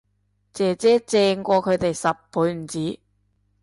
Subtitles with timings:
[0.51, 2.99] 姐姐正過佢哋十倍唔止